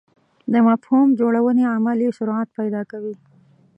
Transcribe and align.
د 0.51 0.53
مفهوم 0.67 1.07
جوړونې 1.19 1.63
عمل 1.73 1.97
یې 2.05 2.11
سرعت 2.19 2.47
پیدا 2.59 2.81
کوي. 2.91 3.15